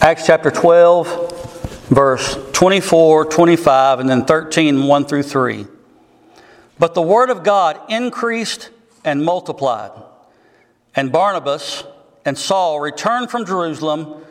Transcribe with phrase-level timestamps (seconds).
[0.00, 5.66] Acts chapter 12, verse 24, 25, and then 13, 1 through 3.
[6.78, 8.70] But the word of God increased
[9.04, 9.90] and multiplied.
[10.94, 11.82] And Barnabas
[12.24, 14.24] and Saul returned from Jerusalem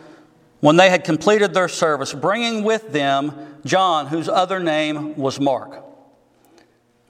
[0.61, 3.33] when they had completed their service, bringing with them
[3.65, 5.83] John, whose other name was Mark.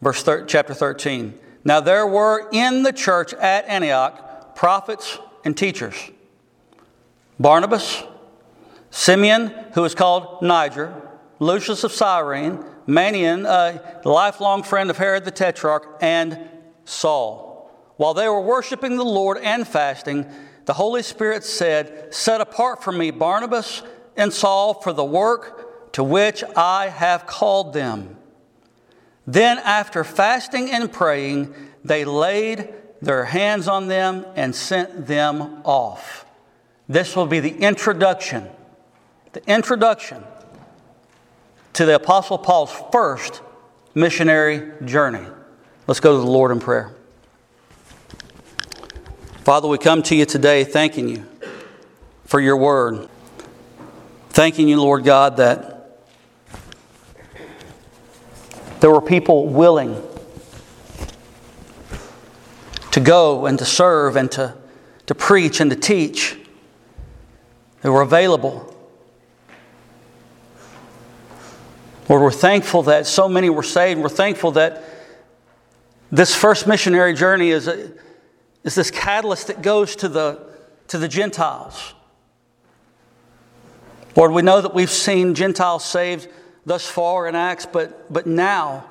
[0.02, 1.38] Verse thir- chapter 13.
[1.64, 5.96] Now there were in the church at Antioch prophets and teachers
[7.40, 8.04] Barnabas,
[8.90, 10.94] Simeon, who was called Niger,
[11.40, 16.40] Lucius of Cyrene, Manaen, a lifelong friend of Herod the Tetrarch, and
[16.86, 17.72] Saul.
[17.98, 20.26] While they were worshiping the Lord and fasting,
[20.66, 23.84] the Holy Spirit said, Set apart for me Barnabas
[24.16, 28.18] and Saul for the work to which I have called them.
[29.26, 36.26] Then, after fasting and praying, they laid their hands on them and sent them off.
[36.88, 38.48] This will be the introduction,
[39.34, 40.24] the introduction
[41.74, 43.42] to the Apostle Paul's first
[43.94, 45.26] missionary journey.
[45.86, 46.94] Let's go to the Lord in prayer.
[49.44, 51.26] Father, we come to you today thanking you
[52.26, 53.08] for your word.
[54.30, 56.02] Thanking you, Lord God, that
[58.80, 60.02] there were people willing
[62.92, 64.56] to go and to serve and to,
[65.06, 66.38] to preach and to teach.
[67.82, 68.67] They were available.
[72.10, 74.00] Lord, we're thankful that so many were saved.
[74.00, 74.82] We're thankful that
[76.10, 77.92] this first missionary journey is a,
[78.64, 80.40] is this catalyst that goes to the,
[80.88, 81.94] to the Gentiles.
[84.16, 86.30] Lord, we know that we've seen Gentiles saved
[86.66, 88.86] thus far in Acts, but, but now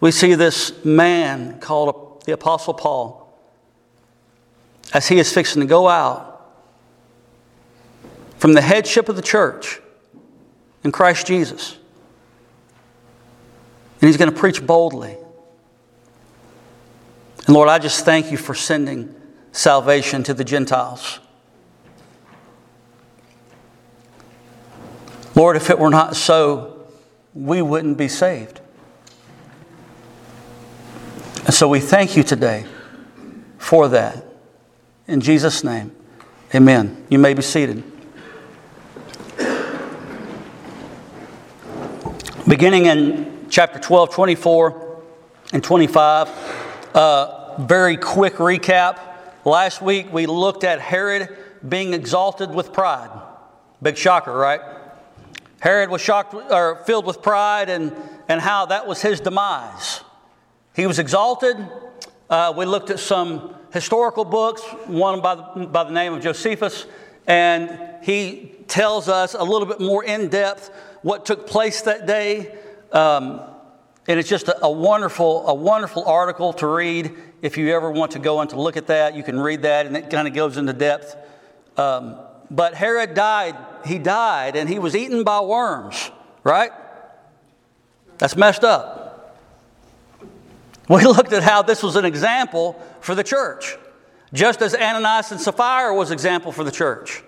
[0.00, 3.16] we see this man called the Apostle Paul
[4.92, 6.26] as he is fixing to go out
[8.36, 9.80] from the headship of the church
[10.84, 11.76] in Christ Jesus.
[14.00, 15.16] And he's going to preach boldly.
[17.46, 19.14] And Lord, I just thank you for sending
[19.52, 21.20] salvation to the Gentiles.
[25.34, 26.86] Lord, if it were not so,
[27.34, 28.60] we wouldn't be saved.
[31.44, 32.66] And so we thank you today
[33.58, 34.24] for that.
[35.06, 35.94] In Jesus' name,
[36.54, 37.06] amen.
[37.08, 37.82] You may be seated.
[42.50, 45.02] Beginning in chapter 12, 24,
[45.52, 46.28] and 25,
[46.96, 48.98] uh, very quick recap.
[49.44, 51.28] Last week we looked at Herod
[51.68, 53.08] being exalted with pride.
[53.80, 54.60] Big shocker, right?
[55.60, 57.94] Herod was shocked or filled with pride and,
[58.28, 60.00] and how that was his demise.
[60.74, 61.56] He was exalted.
[62.28, 66.86] Uh, we looked at some historical books, one by the, by the name of Josephus,
[67.28, 70.72] and he tells us a little bit more in depth
[71.02, 72.54] what took place that day.
[72.92, 73.40] Um,
[74.08, 77.14] and it's just a, a, wonderful, a wonderful article to read.
[77.42, 79.86] If you ever want to go and to look at that, you can read that,
[79.86, 81.16] and it kind of goes into depth.
[81.76, 82.16] Um,
[82.50, 83.56] but Herod died.
[83.86, 86.10] He died, and he was eaten by worms,
[86.42, 86.72] right?
[88.18, 89.38] That's messed up.
[90.88, 93.76] We looked at how this was an example for the church,
[94.32, 97.22] just as Ananias and Sapphira was example for the church.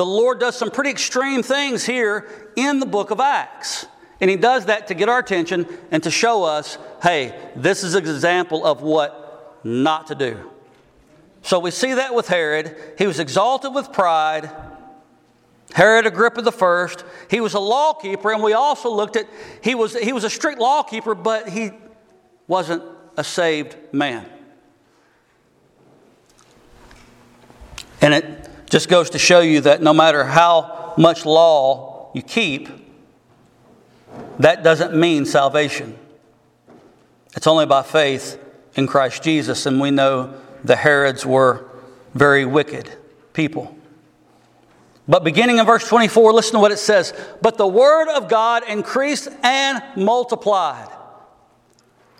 [0.00, 3.86] The Lord does some pretty extreme things here in the book of Acts.
[4.18, 7.94] And he does that to get our attention and to show us hey, this is
[7.94, 10.50] an example of what not to do.
[11.42, 12.74] So we see that with Herod.
[12.96, 14.50] He was exalted with pride.
[15.74, 17.04] Herod Agrippa the first.
[17.28, 19.26] He was a lawkeeper, and we also looked at
[19.62, 21.72] he was he was a strict lawkeeper, but he
[22.48, 22.82] wasn't
[23.18, 24.24] a saved man.
[28.00, 32.68] And it just goes to show you that no matter how much law you keep,
[34.38, 35.98] that doesn't mean salvation.
[37.36, 38.42] It's only by faith
[38.76, 41.68] in Christ Jesus, and we know the Herods were
[42.14, 42.90] very wicked
[43.32, 43.76] people.
[45.08, 47.12] But beginning in verse 24, listen to what it says.
[47.42, 50.88] But the word of God increased and multiplied.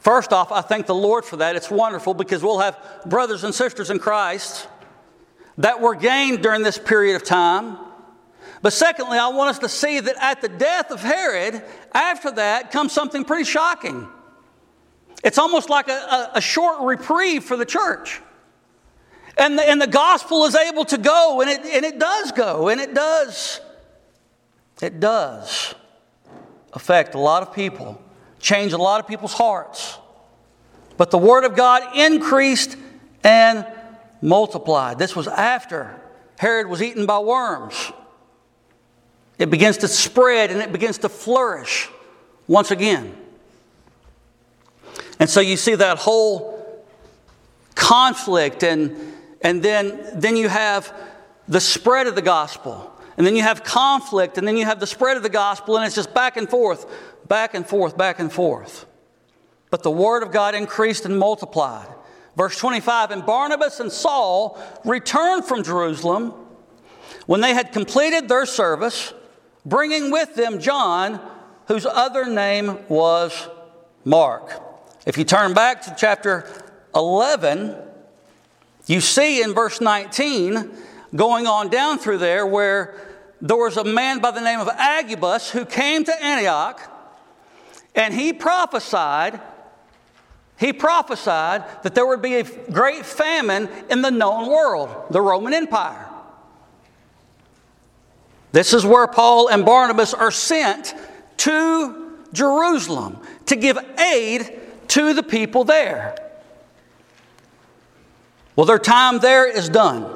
[0.01, 1.55] First off, I thank the Lord for that.
[1.55, 2.77] It's wonderful because we'll have
[3.07, 4.67] brothers and sisters in Christ
[5.63, 7.79] that were gained during this period of time
[8.63, 11.63] but secondly, I want us to see that at the death of Herod,
[11.93, 14.07] after that comes something pretty shocking.
[15.25, 18.21] It's almost like a, a, a short reprieve for the church.
[19.39, 22.69] And the, and the gospel is able to go, and it, and it does go,
[22.69, 23.61] and it does.
[24.83, 25.75] It does
[26.73, 28.03] affect a lot of people,
[28.39, 29.97] change a lot of people's hearts.
[30.99, 32.77] But the Word of God increased
[33.25, 33.67] and
[34.21, 34.99] multiplied.
[34.99, 36.01] This was after
[36.39, 37.93] Herod was eaten by worms.
[39.39, 41.89] It begins to spread and it begins to flourish
[42.47, 43.17] once again.
[45.19, 46.85] And so you see that whole
[47.75, 48.97] conflict, and,
[49.43, 50.95] and then, then you have
[51.47, 52.91] the spread of the gospel.
[53.17, 55.85] And then you have conflict, and then you have the spread of the gospel, and
[55.85, 56.87] it's just back and forth,
[57.29, 58.87] back and forth, back and forth.
[59.71, 61.89] But the word of God increased and multiplied.
[62.41, 66.33] Verse 25 And Barnabas and Saul returned from Jerusalem
[67.27, 69.13] when they had completed their service,
[69.67, 71.21] bringing with them John,
[71.67, 73.47] whose other name was
[74.07, 74.59] Mark.
[75.05, 76.51] If you turn back to chapter
[76.95, 77.77] 11,
[78.87, 80.71] you see in verse 19,
[81.15, 82.95] going on down through there, where
[83.43, 86.81] there was a man by the name of Agabus who came to Antioch
[87.95, 89.43] and he prophesied.
[90.61, 95.55] He prophesied that there would be a great famine in the known world, the Roman
[95.55, 96.07] Empire.
[98.53, 100.95] This is where Paul and Barnabas are sent
[101.39, 103.17] to Jerusalem
[103.47, 106.15] to give aid to the people there.
[108.55, 110.15] Well, their time there is done.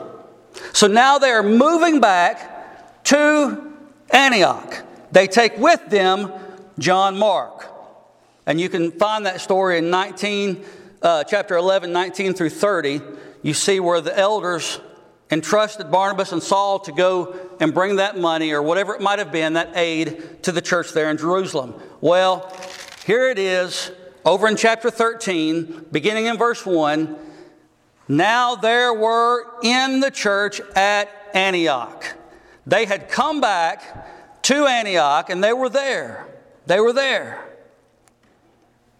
[0.75, 3.73] So now they are moving back to
[4.11, 4.85] Antioch.
[5.11, 6.31] They take with them
[6.79, 7.74] John Mark.
[8.47, 10.65] And you can find that story in 19,
[11.03, 13.01] uh, chapter 11, 19 through 30.
[13.43, 14.81] You see where the elders
[15.31, 19.33] entrusted Barnabas and Saul to go and bring that money or whatever it might have
[19.33, 21.75] been, that aid to the church there in Jerusalem.
[22.01, 22.53] Well,
[23.07, 23.91] here it is
[24.25, 27.17] over in chapter 13, beginning in verse 1.
[28.09, 32.05] Now there were in the church at Antioch.
[32.67, 36.27] They had come back to Antioch and they were there.
[36.67, 37.54] They were there.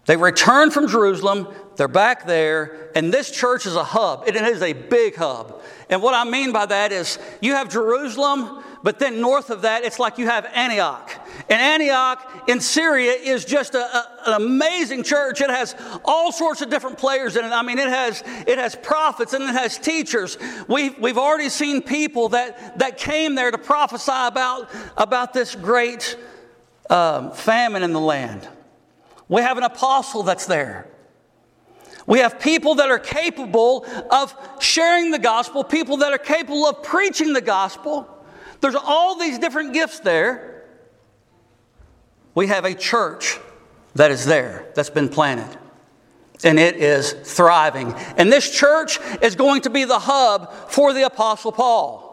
[0.05, 1.47] They returned from Jerusalem.
[1.77, 2.91] They're back there.
[2.95, 4.23] And this church is a hub.
[4.27, 5.61] It is a big hub.
[5.89, 9.83] And what I mean by that is you have Jerusalem, but then north of that,
[9.83, 11.11] it's like you have Antioch.
[11.49, 15.41] And Antioch in Syria is just a, a, an amazing church.
[15.41, 15.75] It has
[16.05, 17.49] all sorts of different players in it.
[17.49, 20.37] I mean, it has, it has prophets and it has teachers.
[20.67, 26.15] We've, we've already seen people that, that came there to prophesy about, about this great
[26.89, 28.47] um, famine in the land.
[29.27, 30.87] We have an apostle that's there.
[32.07, 36.83] We have people that are capable of sharing the gospel, people that are capable of
[36.83, 38.07] preaching the gospel.
[38.61, 40.65] There's all these different gifts there.
[42.35, 43.39] We have a church
[43.95, 45.57] that is there, that's been planted,
[46.43, 47.93] and it is thriving.
[48.17, 52.03] And this church is going to be the hub for the Apostle Paul.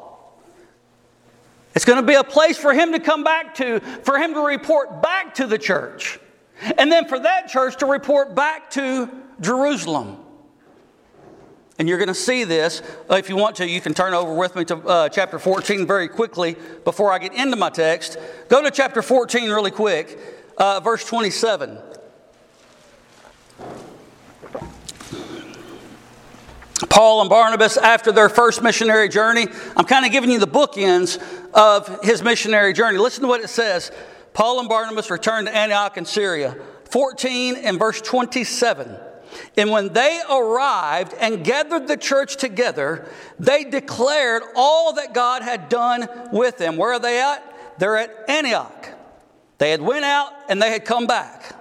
[1.75, 4.41] It's going to be a place for him to come back to, for him to
[4.41, 6.21] report back to the church,
[6.79, 9.09] and then for that church to report back to
[9.41, 10.19] Jerusalem.
[11.79, 12.83] And you're going to see this.
[13.11, 15.87] Uh, if you want to, you can turn over with me to uh, chapter 14
[15.87, 18.19] very quickly before I get into my text.
[18.49, 20.19] Go to chapter 14 really quick,
[20.59, 21.79] uh, verse 27.
[26.89, 31.19] Paul and Barnabas, after their first missionary journey, I'm kind of giving you the bookends
[31.55, 32.99] of his missionary journey.
[32.99, 33.91] Listen to what it says.
[34.35, 36.57] Paul and Barnabas returned to Antioch in Syria.
[36.91, 38.97] 14 and verse 27.
[39.57, 43.09] And when they arrived and gathered the church together,
[43.39, 46.77] they declared all that God had done with them.
[46.77, 47.79] Where are they at?
[47.79, 48.89] They're at Antioch.
[49.59, 51.55] They had went out and they had come back.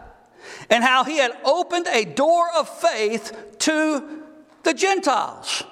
[0.70, 4.24] And how he had opened a door of faith to
[4.63, 5.63] the Gentiles.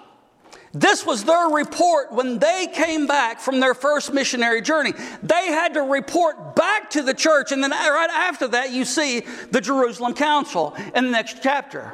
[0.74, 4.94] This was their report when they came back from their first missionary journey.
[5.24, 9.22] They had to report back to the church, and then right after that, you see
[9.52, 11.94] the Jerusalem Council in the next chapter.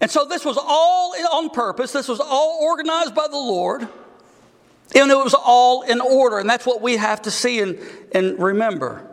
[0.00, 3.82] And so this was all on purpose, this was all organized by the Lord,
[4.94, 6.38] and it was all in order.
[6.38, 7.78] And that's what we have to see and,
[8.12, 9.07] and remember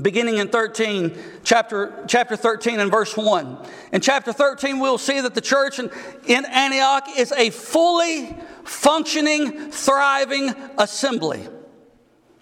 [0.00, 3.58] beginning in 13 chapter, chapter 13 and verse 1
[3.92, 5.88] in chapter 13 we'll see that the church in,
[6.26, 10.48] in antioch is a fully functioning thriving
[10.78, 11.46] assembly.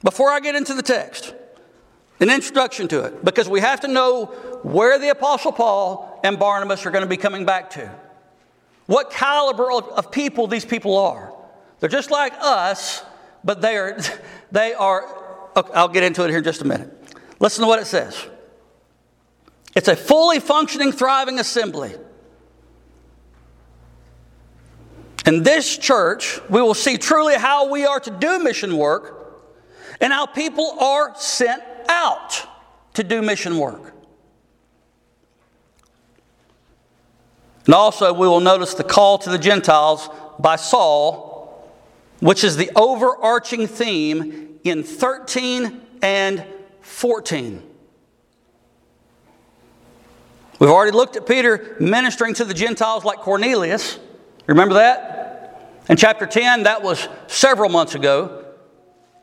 [0.02, 1.34] Before i get into the text
[2.20, 4.26] an introduction to it because we have to know
[4.62, 7.90] where the apostle paul and barnabas are going to be coming back to.
[8.86, 11.34] What caliber of, of people these people are.
[11.80, 13.04] They're just like us
[13.44, 13.98] but they are
[14.52, 15.04] they are
[15.74, 17.01] i'll get into it here in just a minute
[17.42, 18.26] Listen to what it says
[19.76, 21.94] it's a fully functioning, thriving assembly.
[25.26, 29.44] In this church, we will see truly how we are to do mission work
[30.00, 32.42] and how people are sent out
[32.94, 33.94] to do mission work.
[37.66, 40.08] And also, we will notice the call to the Gentiles
[40.38, 41.32] by Saul
[42.22, 46.44] which is the overarching theme in 13 and
[46.92, 47.62] 14.
[50.58, 53.98] We've already looked at Peter ministering to the Gentiles like Cornelius.
[54.46, 55.82] Remember that?
[55.88, 58.44] In chapter 10, that was several months ago.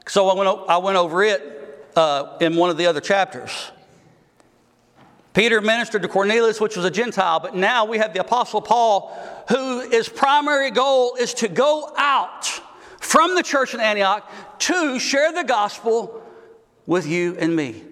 [0.07, 3.71] So I went, I went over it uh, in one of the other chapters.
[5.33, 9.15] Peter ministered to Cornelius, which was a Gentile, but now we have the Apostle Paul,
[9.47, 12.45] whose primary goal is to go out
[12.99, 16.18] from the church in Antioch to share the gospel
[16.89, 17.83] with you and me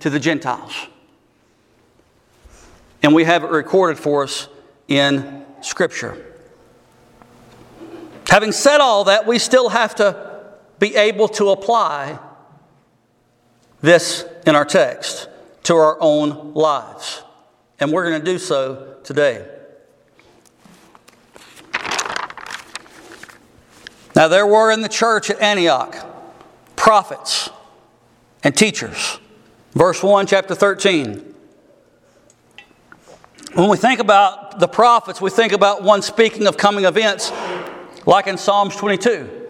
[0.00, 0.88] to the Gentiles.
[3.00, 4.48] And we have it recorded for us
[4.88, 6.34] in Scripture.
[8.28, 12.18] Having said all that, we still have to be able to apply
[13.82, 15.28] this in our text
[15.62, 17.22] to our own lives.
[17.78, 19.46] And we're going to do so today.
[24.16, 25.94] Now, there were in the church at Antioch
[26.74, 27.50] prophets
[28.42, 29.18] and teachers.
[29.72, 31.34] Verse 1, chapter 13.
[33.54, 37.32] When we think about the prophets, we think about one speaking of coming events,
[38.06, 39.48] like in Psalms 22.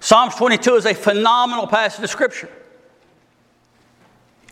[0.00, 2.48] Psalms 22 is a phenomenal passage of Scripture.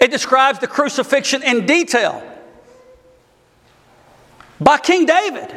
[0.00, 2.22] It describes the crucifixion in detail
[4.60, 5.56] by King David.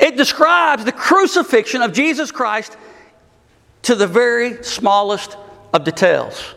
[0.00, 2.76] It describes the crucifixion of Jesus Christ
[3.82, 5.36] to the very smallest
[5.72, 6.54] of details.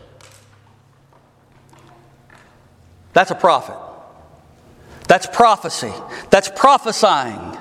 [3.12, 3.76] That's a prophet.
[5.08, 5.92] That's prophecy.
[6.30, 7.58] That's prophesying.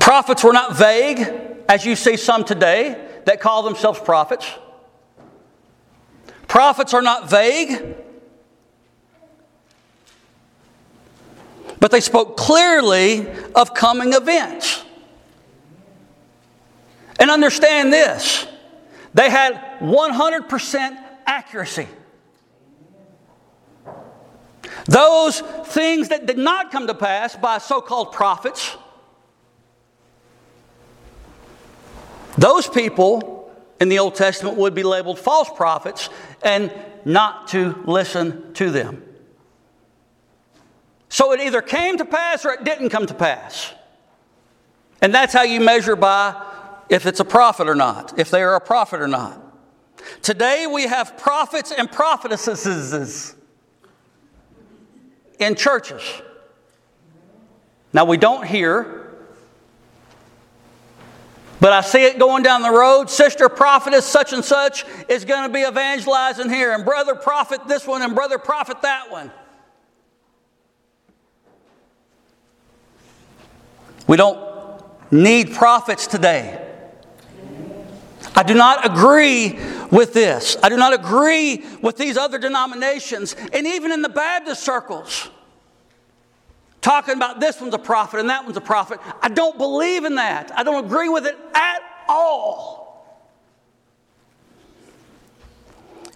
[0.00, 1.20] Prophets were not vague,
[1.68, 4.46] as you see some today that call themselves prophets.
[6.48, 7.96] Prophets are not vague,
[11.78, 14.84] but they spoke clearly of coming events.
[17.18, 18.46] And understand this
[19.14, 21.88] they had 100% accuracy.
[24.86, 28.76] Those things that did not come to pass by so called prophets,
[32.36, 33.50] those people
[33.80, 36.08] in the Old Testament would be labeled false prophets
[36.42, 36.72] and
[37.04, 39.02] not to listen to them.
[41.08, 43.72] So it either came to pass or it didn't come to pass.
[45.02, 46.51] And that's how you measure by
[46.92, 49.40] if it's a prophet or not, if they are a prophet or not.
[50.20, 53.34] Today we have prophets and prophetesses
[55.38, 56.02] in churches.
[57.94, 59.10] Now we don't hear,
[61.60, 63.08] but I see it going down the road.
[63.08, 67.86] Sister prophetess such and such is going to be evangelizing here, and brother prophet this
[67.86, 69.30] one, and brother prophet that one.
[74.06, 76.68] We don't need prophets today.
[78.34, 79.58] I do not agree
[79.90, 80.56] with this.
[80.62, 85.28] I do not agree with these other denominations, and even in the Baptist circles,
[86.80, 89.00] talking about this one's a prophet and that one's a prophet.
[89.20, 90.50] I don't believe in that.
[90.56, 92.82] I don't agree with it at all.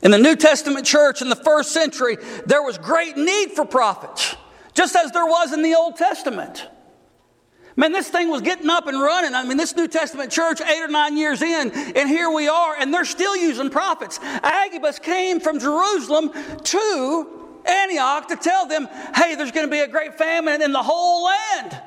[0.02, 4.37] In the New Testament church in the first century, there was great need for prophets,
[4.75, 6.66] just as there was in the Old Testament.
[7.78, 9.35] Man, this thing was getting up and running.
[9.35, 12.75] I mean, this New Testament church, eight or nine years in, and here we are,
[12.75, 14.18] and they're still using prophets.
[14.23, 16.33] Agabus came from Jerusalem
[16.64, 20.83] to Antioch to tell them, hey, there's going to be a great famine in the
[20.83, 21.83] whole land.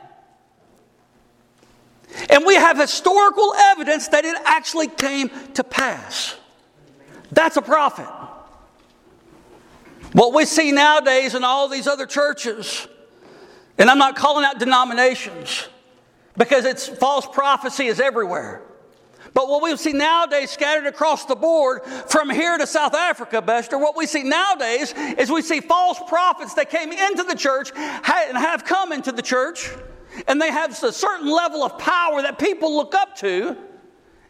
[2.30, 6.36] And we have historical evidence that it actually came to pass.
[7.32, 8.08] That's a prophet.
[10.14, 12.88] What we see nowadays in all these other churches,
[13.78, 15.68] and I'm not calling out denominations,
[16.38, 18.62] because it's false prophecy is everywhere.
[19.34, 23.78] But what we see nowadays scattered across the board from here to South Africa, Bester,
[23.78, 28.38] what we see nowadays is we see false prophets that came into the church and
[28.38, 29.70] have come into the church,
[30.28, 33.56] and they have a certain level of power that people look up to,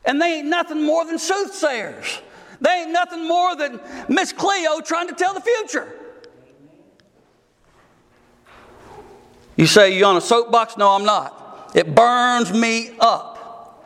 [0.06, 2.22] and they ain't nothing more than soothsayers.
[2.62, 3.80] They ain't nothing more than
[4.10, 5.96] Miss Cleo trying to tell the future.
[9.56, 10.78] You say, You on a soapbox?
[10.78, 11.49] No, I'm not.
[11.74, 13.86] It burns me up.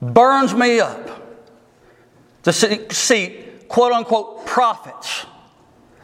[0.00, 1.20] Burns me up
[2.42, 5.26] to see, quote unquote prophets.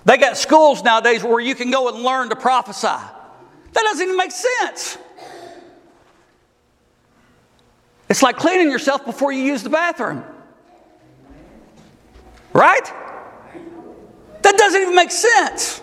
[0.04, 2.86] They got schools nowadays where you can go and learn to prophesy.
[2.86, 4.98] That doesn't even make sense.
[8.08, 10.24] It's like cleaning yourself before you use the bathroom.
[12.52, 12.84] Right?
[14.42, 15.82] That doesn't even make sense.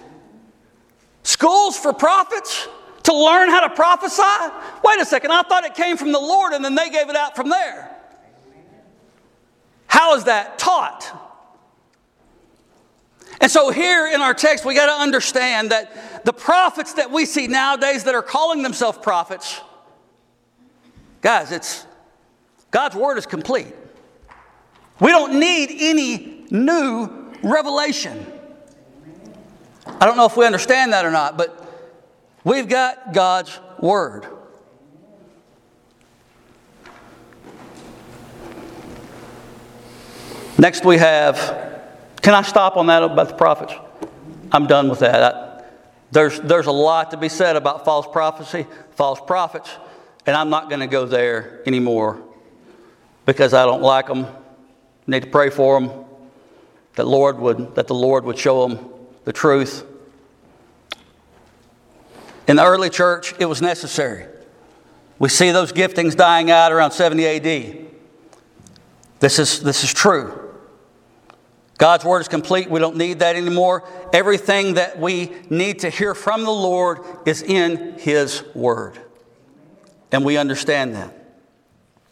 [1.24, 2.68] Schools for prophets?
[3.04, 4.22] To learn how to prophesy?
[4.84, 7.16] Wait a second, I thought it came from the Lord and then they gave it
[7.16, 7.90] out from there.
[9.88, 11.20] How is that taught?
[13.42, 17.26] And so, here in our text, we got to understand that the prophets that we
[17.26, 19.60] see nowadays that are calling themselves prophets,
[21.22, 21.86] guys, it's
[22.72, 23.74] God's word is complete.
[25.00, 28.26] We don't need any new revelation.
[29.86, 31.63] I don't know if we understand that or not, but
[32.44, 34.26] we've got God's Word.
[40.58, 41.38] Next, we have.
[42.22, 43.74] Can I stop on that about the prophets?
[44.52, 45.36] I'm done with that.
[45.36, 45.64] I,
[46.12, 49.70] there's, there's a lot to be said about false prophecy, false prophets,
[50.26, 52.22] and I'm not going to go there anymore
[53.26, 54.28] because I don't like them.
[55.08, 56.06] Need to pray for them
[56.96, 58.90] that Lord would that the Lord would show them
[59.26, 59.86] the truth.
[62.48, 64.26] In the early church, it was necessary.
[65.20, 67.86] We see those giftings dying out around 70 AD.
[69.20, 70.40] This is, this is true.
[71.78, 72.70] God's word is complete.
[72.70, 73.88] We don't need that anymore.
[74.12, 79.00] Everything that we need to hear from the Lord is in His word.
[80.12, 81.14] And we understand that.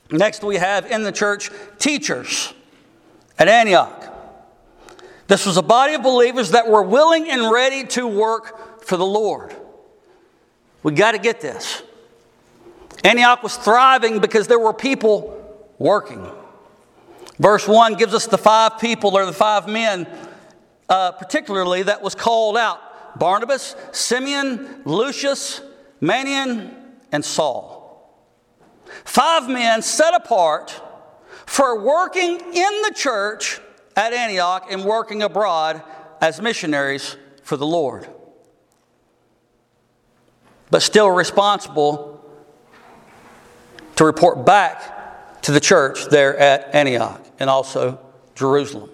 [0.10, 2.54] Next, we have in the church teachers
[3.38, 4.08] at Antioch.
[5.28, 9.06] This was a body of believers that were willing and ready to work for the
[9.06, 9.56] Lord.
[10.84, 11.84] We got to get this.
[13.04, 15.38] Antioch was thriving because there were people
[15.78, 16.30] working.
[17.40, 20.08] Verse 1 gives us the five people or the five men,
[20.90, 25.62] uh, particularly, that was called out Barnabas, Simeon, Lucius,
[26.02, 26.74] Manaen,
[27.12, 27.82] and Saul.
[29.04, 30.80] Five men set apart
[31.46, 33.60] for working in the church
[33.96, 35.82] at Antioch and working abroad
[36.22, 38.08] as missionaries for the Lord.
[40.72, 42.26] But still responsible
[43.98, 48.00] to report back to the church there at Antioch and also
[48.36, 48.90] Jerusalem.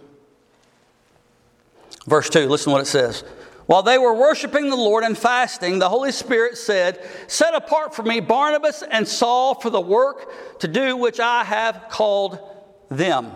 [2.06, 3.24] Verse 2, listen to what it says.
[3.68, 8.02] While they were worshiping the Lord and fasting, the Holy Spirit said, Set apart for
[8.02, 12.40] me Barnabas and Saul for the work to do which I have called
[12.90, 13.32] them.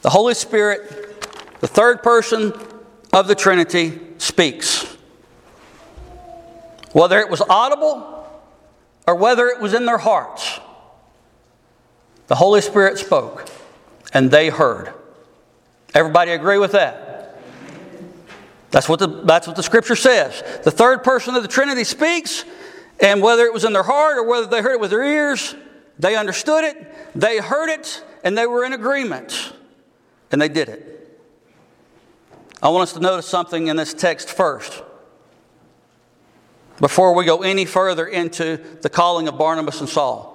[0.00, 2.54] The Holy Spirit, the third person
[3.12, 4.81] of the Trinity, speaks.
[6.92, 8.26] Whether it was audible
[9.06, 10.60] or whether it was in their hearts,
[12.26, 13.48] the Holy Spirit spoke
[14.12, 14.92] and they heard.
[15.94, 17.38] Everybody agree with that?
[18.70, 20.42] That's what, the, that's what the scripture says.
[20.64, 22.44] The third person of the Trinity speaks,
[23.00, 25.54] and whether it was in their heart or whether they heard it with their ears,
[25.98, 29.52] they understood it, they heard it, and they were in agreement.
[30.30, 31.20] And they did it.
[32.62, 34.82] I want us to notice something in this text first.
[36.80, 40.32] Before we go any further into the calling of Barnabas and Saul.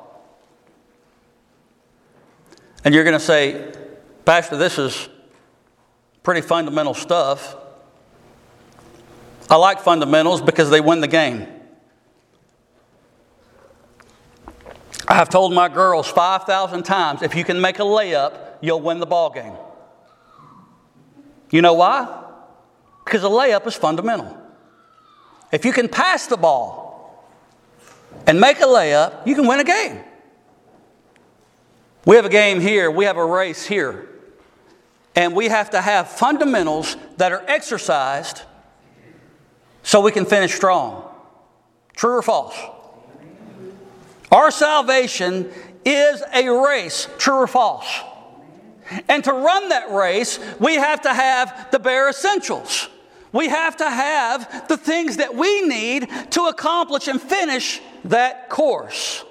[2.84, 3.73] And you're going to say,
[4.23, 5.10] Pastor, this is
[6.23, 7.56] pretty fundamental stuff.
[9.50, 11.47] I like fundamentals because they win the game.
[15.08, 19.00] I have told my girls 5,000 times if you can make a layup, you'll win
[19.00, 19.54] the ball game.
[21.50, 22.26] You know why?
[23.06, 24.38] Because a layup is fundamental.
[25.52, 27.26] If you can pass the ball
[28.26, 30.02] and make a layup, you can win a game.
[32.06, 34.08] We have a game here, we have a race here.
[35.16, 38.44] And we have to have fundamentals that are exercised
[39.84, 41.04] so we can finish strong.
[41.96, 42.56] True or false?
[44.32, 45.52] Our salvation
[45.84, 47.08] is a race.
[47.18, 47.88] True or false?
[49.10, 52.90] And to run that race, we have to have the bare essentials.
[53.32, 59.24] We have to have the things that we need to accomplish and finish that course.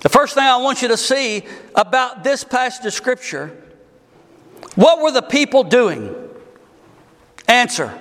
[0.00, 1.44] The first thing I want you to see
[1.74, 3.60] about this passage of Scripture
[4.74, 6.14] what were the people doing?
[7.48, 7.96] Answer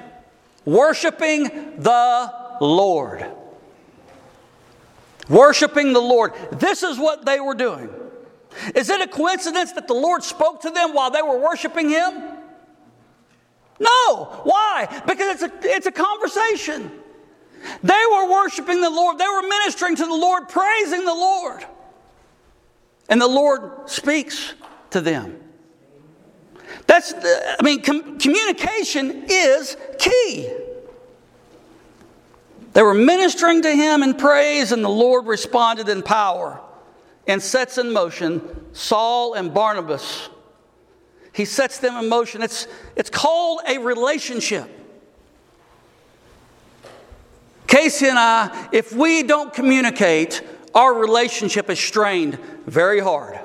[0.65, 1.43] worshiping
[1.77, 3.25] the Lord.
[5.29, 6.33] Worshiping the Lord.
[6.51, 7.89] This is what they were doing.
[8.75, 12.13] Is it a coincidence that the Lord spoke to them while they were worshiping Him?
[13.79, 14.25] No.
[14.43, 15.01] Why?
[15.07, 16.91] Because it's a, it's a conversation.
[17.81, 21.65] They were worshiping the Lord, they were ministering to the Lord, praising the Lord.
[23.09, 24.53] And the Lord speaks
[24.91, 25.39] to them.
[26.87, 30.51] That's, I mean, com- communication is key.
[32.73, 36.62] They were ministering to him in praise, and the Lord responded in power
[37.27, 38.41] and sets in motion
[38.73, 40.29] Saul and Barnabas.
[41.33, 42.41] He sets them in motion.
[42.41, 44.69] It's, it's called a relationship.
[47.67, 50.43] Casey and I, if we don't communicate,
[50.75, 53.39] our relationship is strained very hard.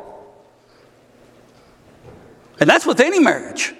[2.60, 3.74] And that's with any marriage.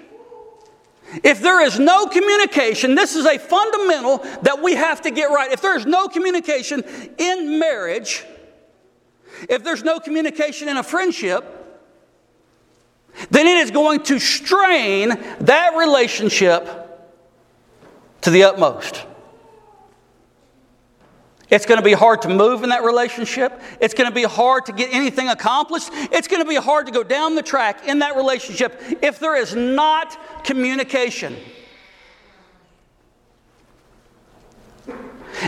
[1.23, 5.51] If there is no communication, this is a fundamental that we have to get right.
[5.51, 6.83] If there is no communication
[7.17, 8.25] in marriage,
[9.47, 11.55] if there's no communication in a friendship,
[13.29, 15.09] then it is going to strain
[15.41, 16.67] that relationship
[18.21, 19.05] to the utmost.
[21.49, 23.59] It's going to be hard to move in that relationship.
[23.81, 25.89] It's going to be hard to get anything accomplished.
[25.91, 29.35] It's going to be hard to go down the track in that relationship if there
[29.35, 31.35] is not communication.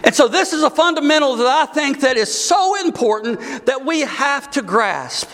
[0.04, 4.02] And so this is a fundamental that I think that is so important that we
[4.02, 5.30] have to grasp.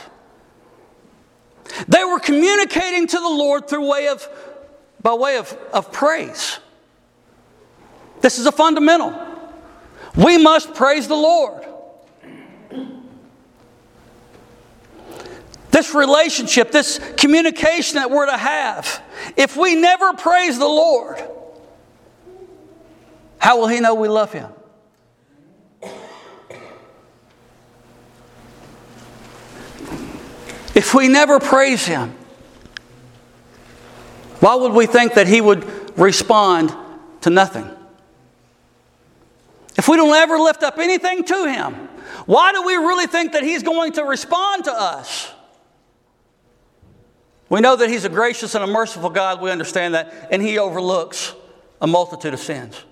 [1.88, 4.28] They were communicating to the Lord through way of
[5.02, 6.60] by way of, of praise.
[8.22, 9.14] This is a fundamental.
[10.16, 11.66] We must praise the Lord.
[15.70, 19.04] This relationship, this communication that we're to have,
[19.36, 21.22] if we never praise the Lord,
[23.40, 24.52] how will He know we love Him?
[30.76, 32.16] If we never praise Him,
[34.40, 36.74] why would we think that He would respond
[37.22, 37.68] to nothing?
[39.76, 41.74] If we don't ever lift up anything to Him,
[42.26, 45.32] why do we really think that He's going to respond to us?
[47.50, 49.42] We know that He's a gracious and a merciful God.
[49.42, 50.30] We understand that.
[50.32, 51.34] And He overlooks
[51.82, 52.84] a multitude of sins.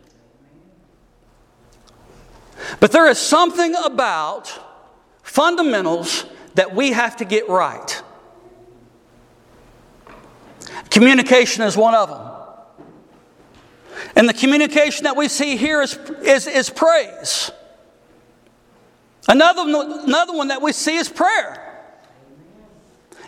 [2.79, 4.59] But there is something about
[5.23, 6.25] fundamentals
[6.55, 8.01] that we have to get right.
[10.89, 12.31] Communication is one of them.
[14.15, 17.51] And the communication that we see here is, is, is praise.
[19.27, 21.61] Another, another one that we see is prayer.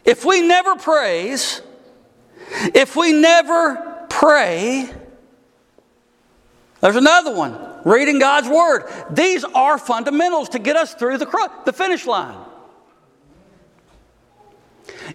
[0.05, 1.61] If we never praise,
[2.73, 4.89] if we never pray,
[6.79, 8.83] there's another one reading God's Word.
[9.09, 12.37] These are fundamentals to get us through the, the finish line.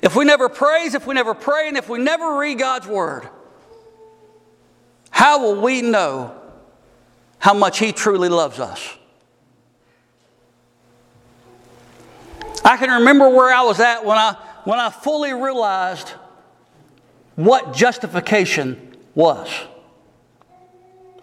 [0.01, 3.29] If we never praise, if we never pray, and if we never read God's Word,
[5.11, 6.35] how will we know
[7.39, 8.97] how much He truly loves us?
[12.65, 16.09] I can remember where I was at when I, when I fully realized
[17.35, 19.49] what justification was.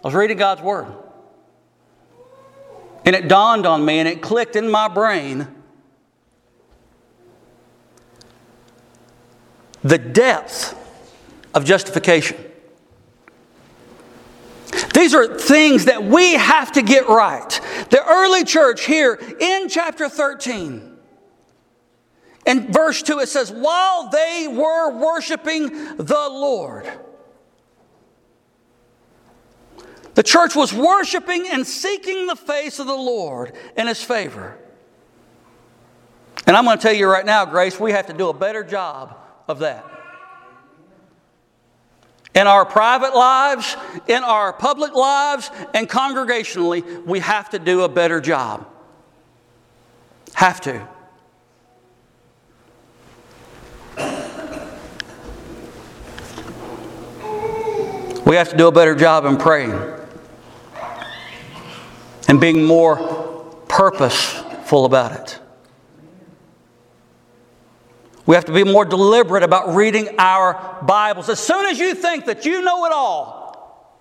[0.02, 0.86] I was reading God's Word.
[3.04, 5.48] And it dawned on me and it clicked in my brain
[9.82, 10.76] the depth
[11.54, 12.36] of justification.
[14.94, 17.48] These are things that we have to get right.
[17.90, 20.90] The early church here in chapter 13,
[22.46, 26.90] in verse 2, it says, While they were worshiping the Lord,
[30.20, 34.54] the church was worshiping and seeking the face of the Lord and his favor.
[36.46, 38.62] And I'm going to tell you right now, Grace, we have to do a better
[38.62, 39.16] job
[39.48, 39.82] of that
[42.34, 43.78] in our private lives,
[44.08, 48.68] in our public lives, and congregationally, we have to do a better job.
[50.34, 50.86] Have to.
[58.26, 59.99] We have to do a better job in praying
[62.30, 62.96] and being more
[63.66, 65.40] purposeful about it.
[68.24, 71.28] We have to be more deliberate about reading our Bibles.
[71.28, 73.98] As soon as you think that you know it all,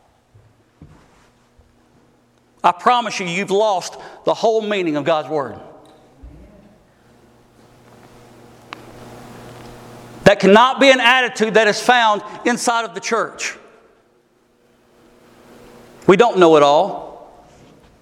[2.64, 5.60] I promise you, you've lost the whole meaning of God's Word.
[10.26, 13.58] That cannot be an attitude that is found inside of the church.
[16.06, 17.09] We don't know it all.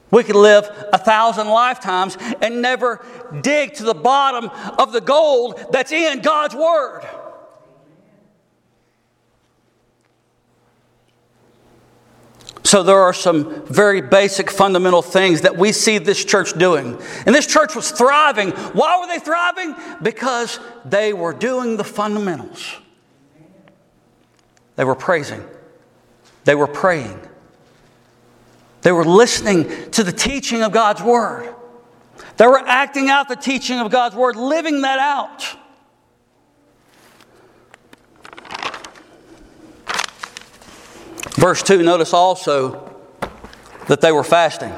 [0.09, 3.05] We could live a thousand lifetimes and never
[3.41, 7.05] dig to the bottom of the gold that's in God's Word.
[12.63, 17.01] So, there are some very basic fundamental things that we see this church doing.
[17.25, 18.51] And this church was thriving.
[18.51, 19.73] Why were they thriving?
[20.01, 22.75] Because they were doing the fundamentals.
[24.75, 25.45] They were praising,
[26.43, 27.19] they were praying,
[28.88, 31.54] they were listening to the teaching of God's word.
[32.38, 35.58] They were acting out the teaching of God's word, living that out.
[41.32, 42.97] Verse 2, notice also
[43.89, 44.73] that they were fasting.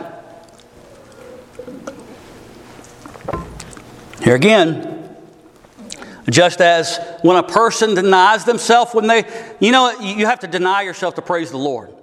[4.24, 5.16] Here again,
[6.28, 9.24] just as when a person denies themselves, when they,
[9.60, 11.94] you know, you have to deny yourself to praise the Lord.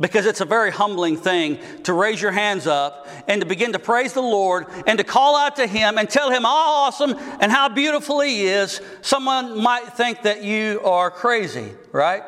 [0.00, 3.80] Because it's a very humbling thing to raise your hands up and to begin to
[3.80, 7.50] praise the Lord and to call out to Him and tell Him how awesome and
[7.50, 8.80] how beautiful He is.
[9.00, 12.22] Someone might think that you are crazy, right?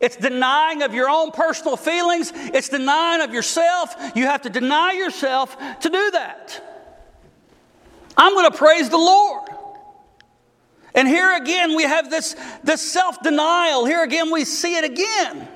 [0.00, 3.94] It's denying of your own personal feelings, it's denying of yourself.
[4.16, 6.60] You have to deny yourself to do that.
[8.16, 9.48] I'm going to praise the Lord.
[10.92, 13.84] And here again, we have this, this self denial.
[13.84, 15.48] Here again, we see it again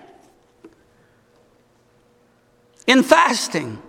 [2.86, 3.82] in fasting.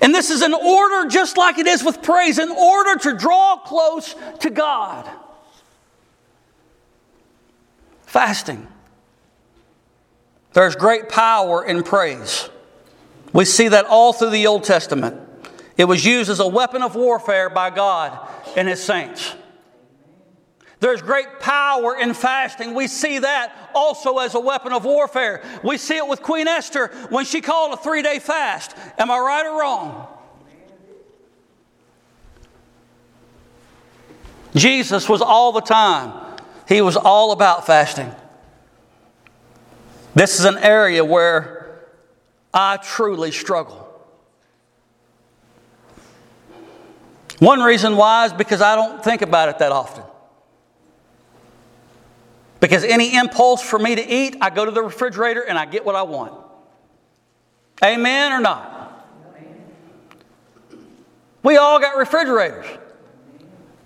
[0.00, 3.56] And this is an order, just like it is with praise, in order to draw
[3.56, 5.08] close to God.
[8.06, 8.66] Fasting.
[10.52, 12.48] There's great power in praise.
[13.32, 15.20] We see that all through the Old Testament.
[15.76, 18.16] It was used as a weapon of warfare by God
[18.56, 19.34] and His saints.
[20.84, 22.74] There's great power in fasting.
[22.74, 25.42] We see that also as a weapon of warfare.
[25.62, 28.76] We see it with Queen Esther when she called a three day fast.
[28.98, 30.06] Am I right or wrong?
[34.54, 36.12] Jesus was all the time,
[36.68, 38.14] he was all about fasting.
[40.14, 41.78] This is an area where
[42.52, 43.88] I truly struggle.
[47.38, 50.04] One reason why is because I don't think about it that often.
[52.64, 55.84] Because any impulse for me to eat, I go to the refrigerator and I get
[55.84, 56.32] what I want.
[57.84, 59.06] Amen or not?
[61.42, 62.64] We all got refrigerators.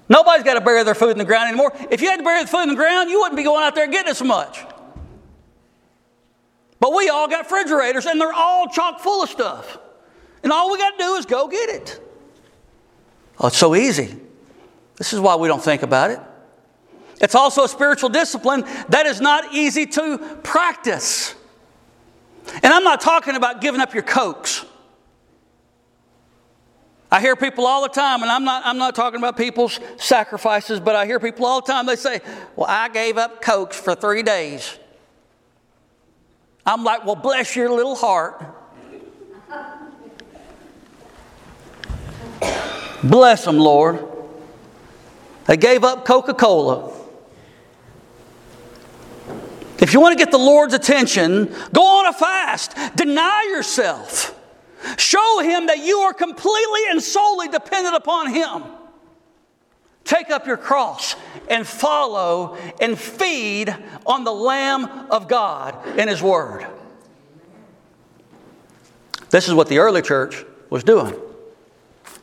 [0.08, 1.72] Nobody's got to bury their food in the ground anymore.
[1.90, 3.74] If you had to bury the food in the ground, you wouldn't be going out
[3.74, 4.64] there getting as much.
[6.78, 9.76] But we all got refrigerators and they're all chock full of stuff.
[10.44, 12.00] And all we got to do is go get it.
[13.40, 14.16] Oh, it's so easy.
[14.94, 16.20] This is why we don't think about it.
[17.20, 21.34] It's also a spiritual discipline that is not easy to practice.
[22.62, 24.64] And I'm not talking about giving up your cokes.
[27.10, 30.78] I hear people all the time, and I'm not, I'm not talking about people's sacrifices,
[30.78, 32.20] but I hear people all the time, they say,
[32.54, 34.78] Well, I gave up cokes for three days.
[36.66, 38.44] I'm like, Well, bless your little heart.
[43.02, 44.06] bless them, Lord.
[45.46, 46.97] They gave up Coca Cola.
[49.80, 52.74] If you want to get the Lord's attention, go on a fast.
[52.96, 54.34] Deny yourself.
[54.96, 58.64] Show Him that you are completely and solely dependent upon Him.
[60.04, 61.16] Take up your cross
[61.50, 63.74] and follow and feed
[64.06, 66.66] on the Lamb of God and His Word.
[69.30, 71.14] This is what the early church was doing.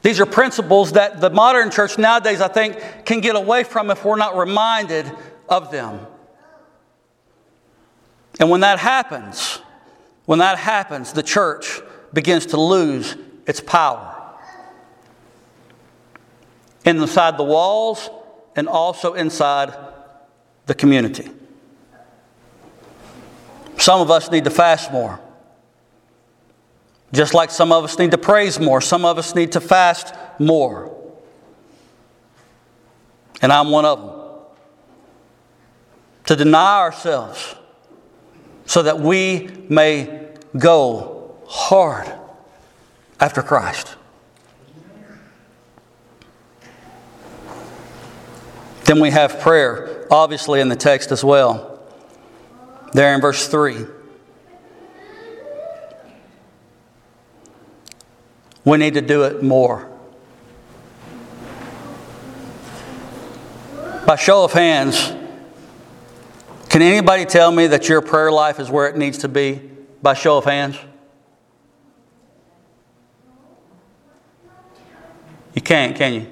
[0.01, 4.03] These are principles that the modern church nowadays, I think, can get away from if
[4.03, 5.09] we're not reminded
[5.47, 6.05] of them.
[8.39, 9.59] And when that happens,
[10.25, 11.81] when that happens, the church
[12.13, 14.11] begins to lose its power.
[16.83, 18.09] Inside the walls
[18.55, 19.73] and also inside
[20.65, 21.29] the community.
[23.77, 25.19] Some of us need to fast more.
[27.11, 30.13] Just like some of us need to praise more, some of us need to fast
[30.39, 30.91] more.
[33.41, 34.21] And I'm one of them.
[36.25, 37.55] To deny ourselves
[38.65, 42.11] so that we may go hard
[43.19, 43.95] after Christ.
[48.85, 51.81] Then we have prayer, obviously, in the text as well.
[52.93, 53.85] There in verse 3.
[58.63, 59.89] We need to do it more.
[64.05, 65.13] By show of hands,
[66.75, 69.61] can anybody tell me that your prayer life is where it needs to be
[70.01, 70.77] by show of hands?
[75.53, 76.27] You can't, can you?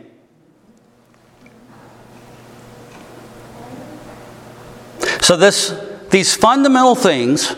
[5.22, 5.74] So this
[6.10, 7.56] these fundamental things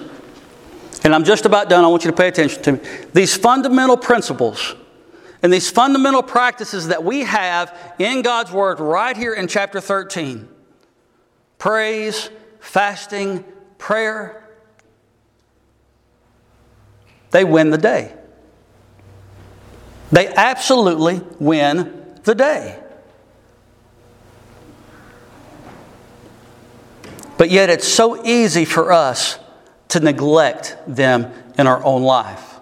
[1.04, 1.84] and I'm just about done.
[1.84, 2.80] I want you to pay attention to me.
[3.13, 4.76] These fundamental principles
[5.41, 10.50] and these fundamental practices that we have in God's Word right here in chapter 13
[11.58, 12.30] praise,
[12.65, 13.45] fasting,
[13.78, 14.43] prayer,
[17.32, 18.13] they win the day.
[20.12, 22.82] They absolutely win the day.
[27.38, 29.38] But yet, it's so easy for us
[29.89, 32.60] to neglect them in our own life.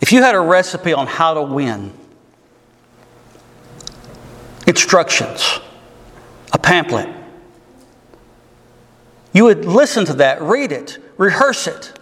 [0.00, 1.92] If you had a recipe on how to win,
[4.66, 5.60] instructions,
[6.52, 7.08] a pamphlet,
[9.34, 11.92] you would listen to that, read it, rehearse it.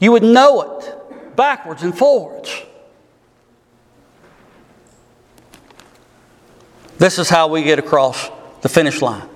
[0.00, 2.62] You would know it backwards and forwards.
[6.96, 8.30] This is how we get across
[8.62, 9.28] the finish line.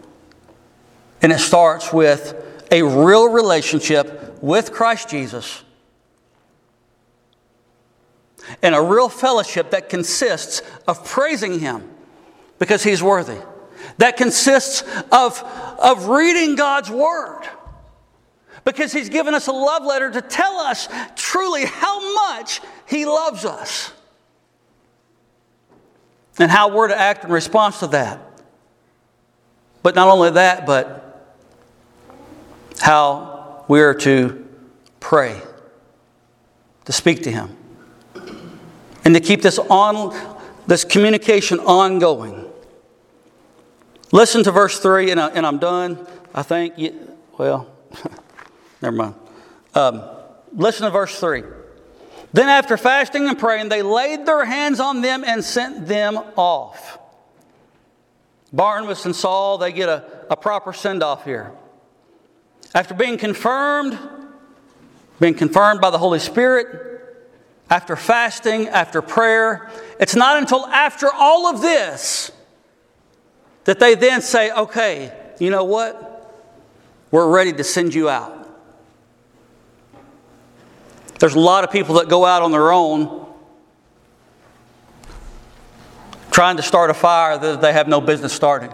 [1.21, 2.35] And it starts with
[2.71, 5.63] a real relationship with Christ Jesus
[8.63, 11.91] and a real fellowship that consists of praising Him
[12.59, 13.39] because He's worthy,
[13.99, 15.43] that consists of,
[15.79, 17.49] of reading God's Word
[18.65, 23.45] because He's given us a love letter to tell us truly how much He loves
[23.45, 23.93] us
[26.39, 28.21] and how we're to act in response to that.
[29.83, 31.33] But not only that, but
[32.81, 34.47] how we're to
[35.01, 35.41] pray,
[36.85, 37.57] to speak to Him,
[39.05, 40.15] and to keep this on
[40.67, 42.48] this communication ongoing.
[44.13, 46.07] Listen to verse 3, and, I, and I'm done.
[46.35, 46.75] I think,
[47.37, 47.71] well,
[48.83, 49.15] never mind.
[49.75, 50.03] Um,
[50.53, 51.43] listen to verse 3.
[52.33, 56.99] Then, after fasting and praying, they laid their hands on them and sent them off.
[58.53, 61.53] Barnabas and Saul, they get a, a proper send off here.
[62.75, 63.99] After being confirmed,
[65.21, 66.89] being confirmed by the Holy Spirit,
[67.71, 72.31] after fasting, after prayer, it's not until after all of this
[73.69, 76.35] that they then say, okay, you know what?
[77.11, 78.49] We're ready to send you out.
[81.19, 83.27] There's a lot of people that go out on their own
[86.31, 88.73] trying to start a fire that they have no business starting.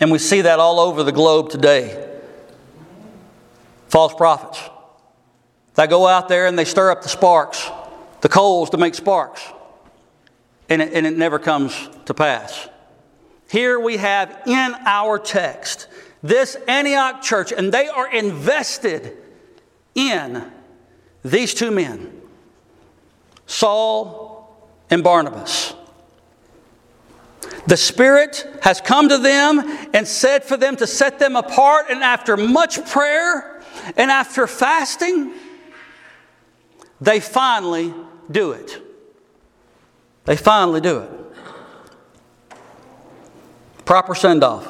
[0.00, 2.18] And we see that all over the globe today.
[3.88, 4.62] False prophets.
[5.74, 7.70] They go out there and they stir up the sparks,
[8.22, 9.46] the coals to make sparks,
[10.70, 12.66] and it, and it never comes to pass.
[13.48, 15.88] Here we have in our text
[16.22, 19.16] this Antioch church, and they are invested
[19.94, 20.44] in
[21.24, 22.20] these two men,
[23.46, 25.74] Saul and Barnabas.
[27.66, 29.60] The Spirit has come to them
[29.92, 33.62] and said for them to set them apart, and after much prayer
[33.96, 35.32] and after fasting,
[37.00, 37.94] they finally
[38.30, 38.82] do it.
[40.24, 41.17] They finally do it.
[43.88, 44.66] Proper send off.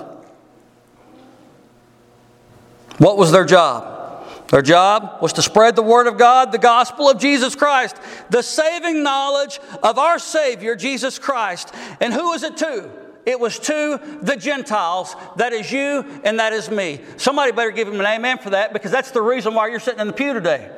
[2.99, 4.29] What was their job?
[4.51, 7.97] Their job was to spread the Word of God, the gospel of Jesus Christ,
[8.31, 11.75] the saving knowledge of our Savior, Jesus Christ.
[12.01, 12.93] And who was it to?
[13.27, 15.17] It was to the Gentiles.
[15.35, 17.01] That is you and that is me.
[17.17, 19.99] Somebody better give him an amen for that because that's the reason why you're sitting
[20.01, 20.71] in the pew today.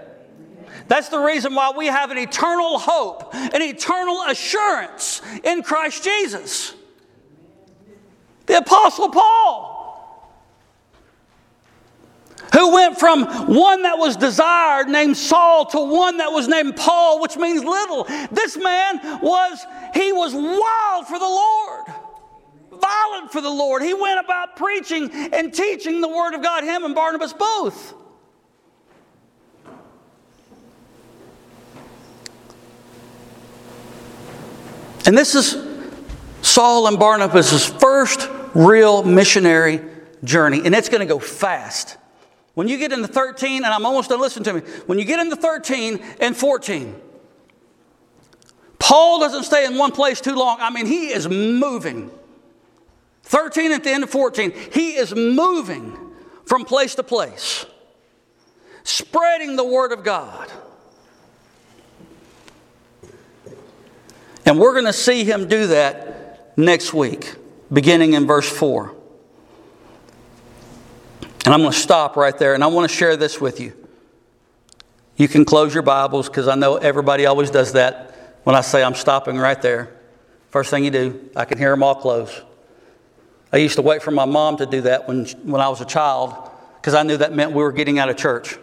[0.89, 6.75] That's the reason why we have an eternal hope, an eternal assurance in Christ Jesus.
[8.51, 9.71] The Apostle Paul
[12.53, 17.21] who went from one that was desired named Saul to one that was named Paul,
[17.21, 18.03] which means little.
[18.33, 21.87] This man was, he was wild for the Lord,
[22.73, 23.83] violent for the Lord.
[23.83, 27.95] He went about preaching and teaching the word of God, him and Barnabas both.
[35.07, 35.57] And this is
[36.43, 39.81] Saul and Barnabas' first real missionary
[40.25, 41.97] journey, and it's going to go fast.
[42.55, 44.61] When you get into 13, and I'm almost done, listen to me.
[44.87, 47.01] When you get into 13 and 14,
[48.79, 50.59] Paul doesn't stay in one place too long.
[50.61, 52.11] I mean, he is moving.
[53.23, 55.97] 13 at the end of 14, he is moving
[56.45, 57.65] from place to place,
[58.83, 60.51] spreading the word of God.
[64.45, 67.37] And we're going to see him do that next week,
[67.73, 68.95] beginning in verse 4.
[71.45, 73.73] And I'm going to stop right there and I want to share this with you.
[75.17, 78.83] You can close your Bibles because I know everybody always does that when I say
[78.83, 79.97] I'm stopping right there.
[80.51, 82.43] First thing you do, I can hear them all close.
[83.53, 85.85] I used to wait for my mom to do that when, when I was a
[85.85, 88.57] child because I knew that meant we were getting out of church.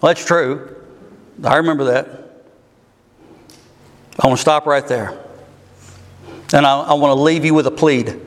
[0.00, 0.76] Well, that's true.
[1.44, 2.06] I remember that.
[4.18, 5.18] I want to stop right there.
[6.52, 8.20] And I, I want to leave you with a plead.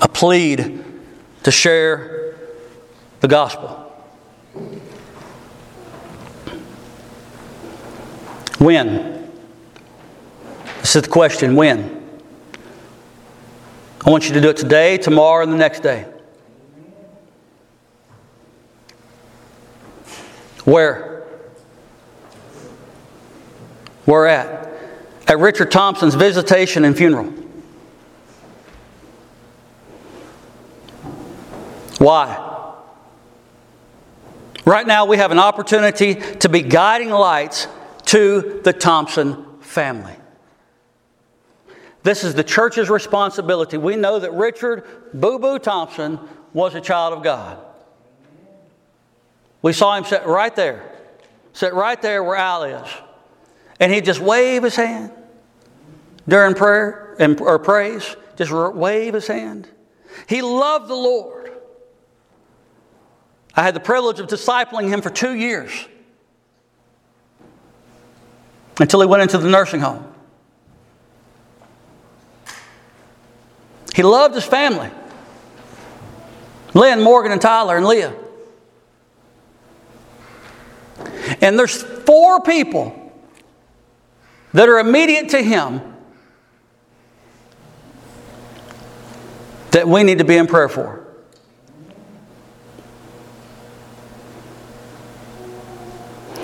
[0.00, 0.84] A plead
[1.42, 2.36] to share
[3.20, 3.82] the gospel.
[8.58, 9.30] When?
[10.80, 12.02] This is the question when?
[14.04, 16.06] I want you to do it today, tomorrow, and the next day.
[20.64, 21.15] Where?
[24.06, 24.72] Where at?
[25.28, 27.32] At Richard Thompson's visitation and funeral.
[31.98, 32.42] Why?
[34.64, 37.66] Right now, we have an opportunity to be guiding lights
[38.06, 40.14] to the Thompson family.
[42.02, 43.76] This is the church's responsibility.
[43.76, 46.20] We know that Richard Boo Boo Thompson
[46.52, 47.58] was a child of God.
[49.62, 50.88] We saw him sit right there,
[51.52, 52.88] sit right there where Al is.
[53.78, 55.10] And he'd just wave his hand
[56.26, 59.68] during prayer and, or praise, just wave his hand.
[60.28, 61.52] He loved the Lord.
[63.54, 65.72] I had the privilege of discipling him for two years
[68.78, 70.12] until he went into the nursing home.
[73.94, 74.90] He loved his family
[76.74, 78.14] Lynn, Morgan, and Tyler, and Leah.
[81.40, 83.05] And there's four people
[84.56, 85.82] that are immediate to him
[89.72, 91.06] that we need to be in prayer for.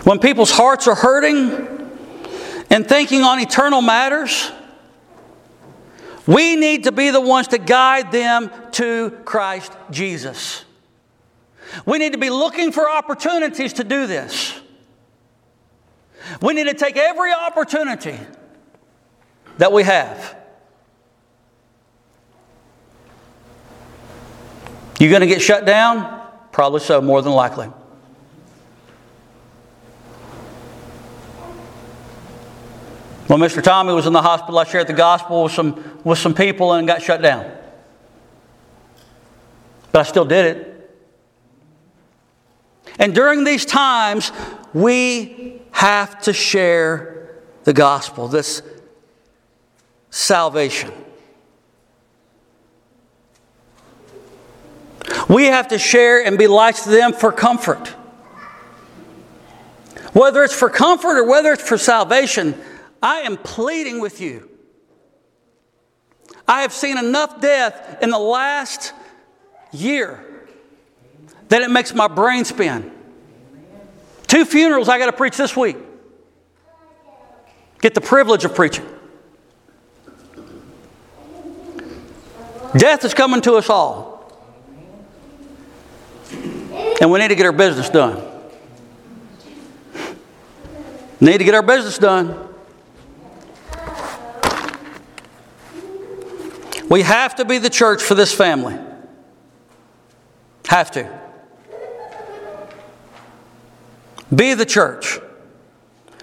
[0.05, 1.91] When people's hearts are hurting
[2.69, 4.53] and thinking on eternal matters,
[6.27, 10.67] we need to be the ones to guide them to Christ Jesus.
[11.87, 14.52] We need to be looking for opportunities to do this.
[16.41, 18.19] We need to take every opportunity
[19.59, 20.37] that we have.
[24.99, 26.21] You going to get shut down?
[26.53, 27.67] Probably so, more than likely.
[33.27, 33.63] When Mr.
[33.63, 36.87] Tommy was in the hospital, I shared the gospel with some, with some people and
[36.87, 37.51] got shut down.
[39.91, 40.73] But I still did it.
[42.99, 44.33] And during these times,
[44.75, 48.63] we have to share the gospel, this
[50.11, 50.93] salvation.
[55.29, 57.89] We have to share and be lights to them for comfort.
[60.13, 62.55] Whether it's for comfort or whether it's for salvation,
[63.03, 64.49] I am pleading with you.
[66.47, 68.93] I have seen enough death in the last
[69.73, 70.23] year
[71.49, 72.93] that it makes my brain spin.
[74.33, 75.77] Two funerals I got to preach this week.
[77.83, 78.87] Get the privilege of preaching.
[82.75, 84.33] Death is coming to us all.
[86.99, 88.27] And we need to get our business done.
[91.21, 92.49] Need to get our business done.
[96.89, 98.79] We have to be the church for this family.
[100.69, 101.22] Have to.
[104.35, 105.21] Be the church.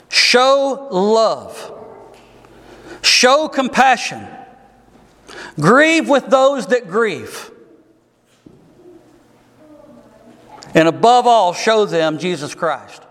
[0.09, 1.73] Show love.
[3.01, 4.27] Show compassion.
[5.59, 7.51] Grieve with those that grieve.
[10.73, 13.03] And above all, show them Jesus Christ.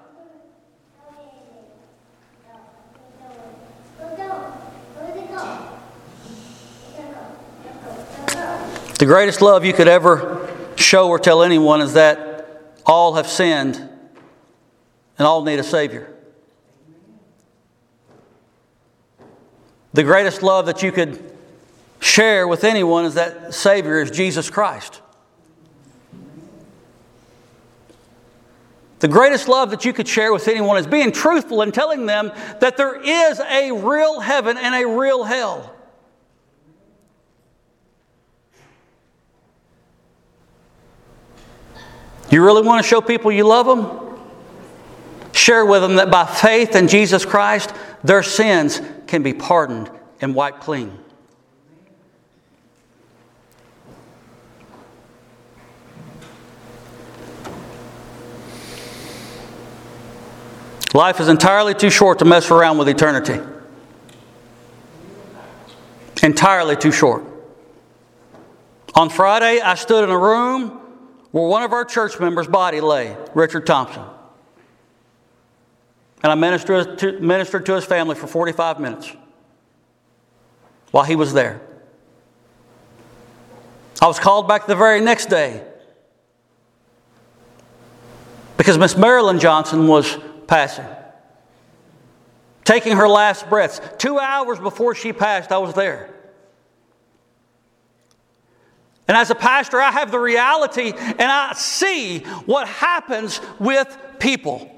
[8.99, 13.89] The greatest love you could ever show or tell anyone is that all have sinned
[15.19, 16.15] and all need a Savior.
[19.93, 21.35] The greatest love that you could
[22.01, 25.03] share with anyone is that Savior is Jesus Christ.
[29.01, 32.33] The greatest love that you could share with anyone is being truthful and telling them
[32.61, 35.75] that there is a real heaven and a real hell.
[42.31, 44.08] You really want to show people you love them?
[45.39, 47.73] Share with them that by faith in Jesus Christ,
[48.03, 49.89] their sins can be pardoned
[50.21, 50.99] and wiped clean.
[60.93, 63.39] Life is entirely too short to mess around with eternity.
[66.21, 67.23] Entirely too short.
[68.97, 70.71] On Friday, I stood in a room
[71.31, 74.03] where one of our church members' body lay, Richard Thompson.
[76.23, 79.13] And I ministered to, ministered to his family for 45 minutes
[80.91, 81.61] while he was there.
[84.01, 85.65] I was called back the very next day
[88.57, 90.87] because Miss Marilyn Johnson was passing,
[92.65, 93.81] taking her last breaths.
[93.99, 96.15] Two hours before she passed, I was there.
[99.07, 104.78] And as a pastor, I have the reality and I see what happens with people.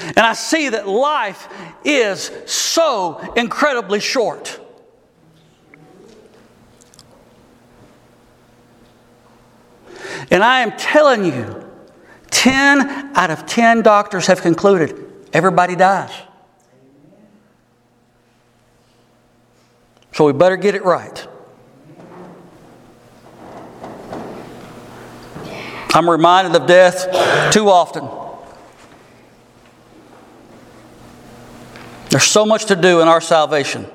[0.00, 1.48] And I see that life
[1.84, 4.60] is so incredibly short.
[10.30, 11.62] And I am telling you,
[12.30, 16.12] 10 out of 10 doctors have concluded everybody dies.
[20.12, 21.26] So we better get it right.
[25.94, 28.25] I'm reminded of death too often.
[32.16, 33.86] There's so much to do in our salvation,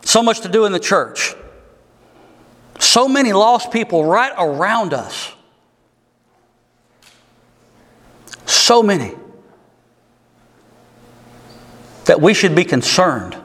[0.00, 1.34] so much to do in the church,
[2.78, 5.34] so many lost people right around us.
[8.46, 9.12] So many
[12.06, 13.36] that we should be concerned.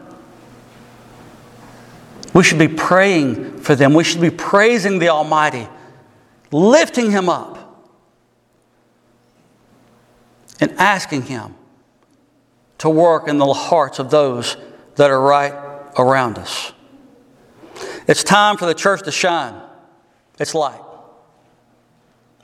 [2.34, 3.94] We should be praying for them.
[3.94, 5.68] We should be praising the Almighty,
[6.50, 7.92] lifting Him up,
[10.62, 11.57] and asking Him
[12.80, 14.58] to work in the hearts of those
[14.96, 15.54] that are right
[15.98, 16.74] around us.
[18.08, 19.60] It's time for the church to shine
[20.40, 20.82] its light.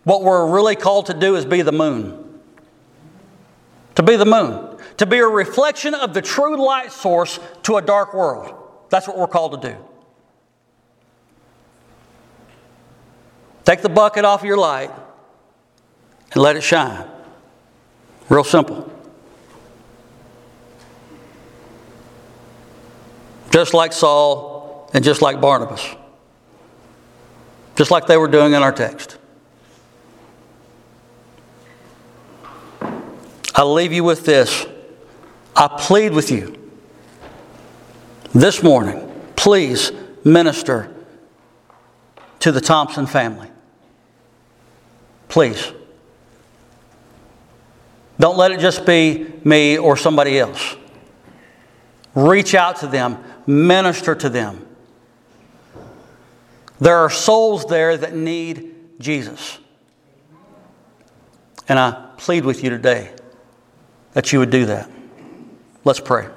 [0.03, 2.39] What we're really called to do is be the moon.
[3.95, 4.77] To be the moon.
[4.97, 8.53] To be a reflection of the true light source to a dark world.
[8.89, 9.77] That's what we're called to do.
[13.63, 14.91] Take the bucket off your light
[16.33, 17.07] and let it shine.
[18.27, 18.92] Real simple.
[23.53, 25.87] Just like Saul and just like Barnabas.
[27.75, 29.19] Just like they were doing in our text.
[33.53, 34.65] I'll leave you with this.
[35.55, 36.71] I plead with you
[38.33, 39.91] this morning, please
[40.23, 40.91] minister
[42.39, 43.49] to the Thompson family.
[45.27, 45.71] Please.
[48.19, 50.75] Don't let it just be me or somebody else.
[52.15, 54.65] Reach out to them, minister to them.
[56.79, 59.59] There are souls there that need Jesus.
[61.69, 63.13] And I plead with you today
[64.13, 64.89] that you would do that.
[65.83, 66.27] Let's pray.